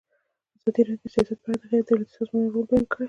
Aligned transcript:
ازادي 0.57 0.81
راډیو 0.83 1.01
د 1.03 1.05
سیاست 1.13 1.37
په 1.41 1.47
اړه 1.49 1.57
د 1.59 1.63
غیر 1.71 1.83
دولتي 1.85 2.11
سازمانونو 2.17 2.51
رول 2.53 2.65
بیان 2.69 2.83
کړی. 2.91 2.99